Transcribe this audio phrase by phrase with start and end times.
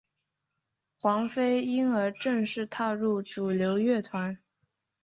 [0.99, 4.39] 黄妃因而正式踏入主流乐坛。